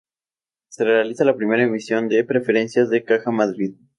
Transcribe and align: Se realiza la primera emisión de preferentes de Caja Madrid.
Se 0.69 0.83
realiza 0.83 1.23
la 1.25 1.35
primera 1.35 1.61
emisión 1.61 2.09
de 2.09 2.23
preferentes 2.23 2.89
de 2.89 3.03
Caja 3.03 3.29
Madrid. 3.29 3.75